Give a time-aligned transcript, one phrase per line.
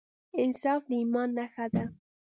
[0.41, 1.83] انصاف د ایمان نښه ده.